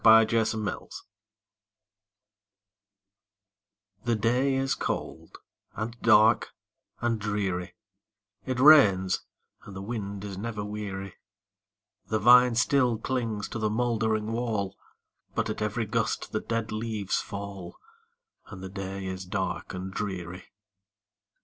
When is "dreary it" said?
7.21-8.59